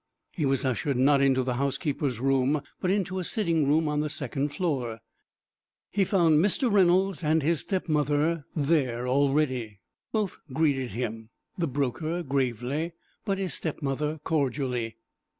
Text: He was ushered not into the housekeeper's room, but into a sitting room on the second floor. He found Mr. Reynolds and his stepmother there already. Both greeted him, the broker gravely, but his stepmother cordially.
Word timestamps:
He 0.31 0.47
was 0.47 0.65
ushered 0.65 0.97
not 0.97 1.21
into 1.21 1.43
the 1.43 1.57
housekeeper's 1.57 2.19
room, 2.19 2.63
but 2.79 2.89
into 2.89 3.19
a 3.19 3.23
sitting 3.23 3.67
room 3.67 3.87
on 3.87 3.99
the 3.99 4.09
second 4.09 4.49
floor. 4.49 4.97
He 5.91 6.05
found 6.05 6.39
Mr. 6.43 6.71
Reynolds 6.71 7.23
and 7.23 7.43
his 7.43 7.59
stepmother 7.59 8.45
there 8.55 9.07
already. 9.07 9.79
Both 10.11 10.39
greeted 10.51 10.89
him, 10.89 11.29
the 11.55 11.67
broker 11.67 12.23
gravely, 12.23 12.93
but 13.25 13.37
his 13.37 13.53
stepmother 13.53 14.17
cordially. 14.23 14.95